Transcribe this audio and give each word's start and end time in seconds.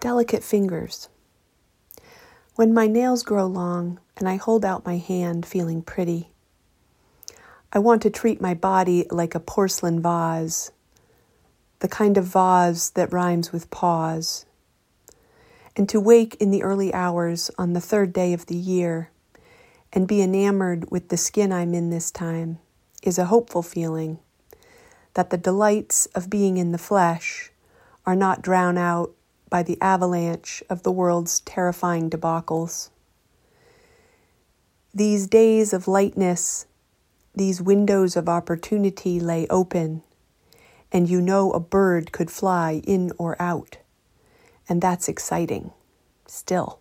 delicate 0.00 0.44
fingers. 0.44 1.08
When 2.54 2.72
my 2.72 2.86
nails 2.86 3.22
grow 3.22 3.46
long 3.46 3.98
and 4.16 4.28
I 4.28 4.36
hold 4.36 4.64
out 4.64 4.86
my 4.86 4.96
hand 4.96 5.44
feeling 5.44 5.82
pretty, 5.82 6.30
I 7.72 7.80
want 7.80 8.02
to 8.02 8.10
treat 8.10 8.40
my 8.40 8.54
body 8.54 9.06
like 9.10 9.34
a 9.34 9.40
porcelain 9.40 10.00
vase, 10.00 10.70
the 11.80 11.88
kind 11.88 12.16
of 12.16 12.24
vase 12.24 12.90
that 12.90 13.12
rhymes 13.12 13.52
with 13.52 13.70
pause, 13.70 14.46
and 15.76 15.88
to 15.88 16.00
wake 16.00 16.36
in 16.36 16.50
the 16.50 16.62
early 16.62 16.94
hours 16.94 17.50
on 17.58 17.72
the 17.72 17.80
third 17.80 18.12
day 18.12 18.32
of 18.32 18.46
the 18.46 18.56
year 18.56 19.10
and 19.92 20.08
be 20.08 20.22
enamored 20.22 20.90
with 20.90 21.08
the 21.08 21.16
skin 21.16 21.52
I'm 21.52 21.74
in 21.74 21.90
this 21.90 22.10
time 22.10 22.58
is 23.02 23.18
a 23.18 23.26
hopeful 23.26 23.62
feeling 23.62 24.18
that 25.14 25.30
the 25.30 25.36
delights 25.36 26.06
of 26.14 26.30
being 26.30 26.56
in 26.56 26.72
the 26.72 26.78
flesh 26.78 27.50
are 28.06 28.16
not 28.16 28.42
drowned 28.42 28.78
out 28.78 29.12
by 29.50 29.62
the 29.62 29.78
avalanche 29.80 30.62
of 30.68 30.82
the 30.82 30.92
world's 30.92 31.40
terrifying 31.40 32.10
debacles. 32.10 32.90
These 34.94 35.26
days 35.26 35.72
of 35.72 35.88
lightness, 35.88 36.66
these 37.34 37.62
windows 37.62 38.16
of 38.16 38.28
opportunity 38.28 39.20
lay 39.20 39.46
open, 39.48 40.02
and 40.90 41.08
you 41.08 41.20
know 41.20 41.52
a 41.52 41.60
bird 41.60 42.12
could 42.12 42.30
fly 42.30 42.82
in 42.84 43.12
or 43.18 43.40
out, 43.40 43.78
and 44.68 44.80
that's 44.80 45.08
exciting 45.08 45.72
still. 46.26 46.80